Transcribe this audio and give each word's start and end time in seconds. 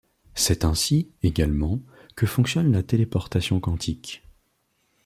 C'est 0.33 0.65
ainsi, 0.65 1.11
également, 1.21 1.79
que 2.15 2.25
fonctionne 2.25 2.71
la 2.71 2.81
téléportation 2.81 3.59
quantique. 3.59 4.23